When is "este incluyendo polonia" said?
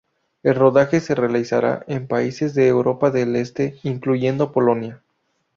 3.35-5.03